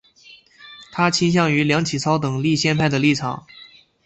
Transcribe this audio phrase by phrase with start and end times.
[0.91, 3.45] 他倾向于梁启超等立宪派的立场。